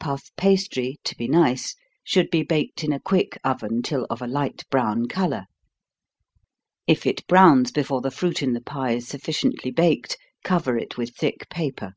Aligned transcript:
Puff 0.00 0.30
pastry, 0.38 0.98
to 1.04 1.14
be 1.14 1.28
nice, 1.28 1.74
should 2.02 2.30
be 2.30 2.42
baked 2.42 2.82
in 2.84 2.90
a 2.90 2.98
quick 2.98 3.36
oven 3.44 3.82
till 3.82 4.06
of 4.08 4.22
a 4.22 4.26
light 4.26 4.64
brown 4.70 5.08
color. 5.08 5.44
If 6.86 7.04
it 7.06 7.26
browns 7.26 7.70
before 7.70 8.00
the 8.00 8.10
fruit 8.10 8.42
in 8.42 8.54
the 8.54 8.62
pie 8.62 8.92
is 8.92 9.06
sufficiently 9.06 9.70
baked, 9.70 10.16
cover 10.42 10.78
it 10.78 10.96
with 10.96 11.14
thick 11.14 11.50
paper. 11.50 11.92